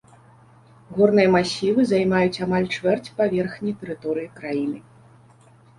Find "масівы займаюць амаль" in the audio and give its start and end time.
1.35-2.67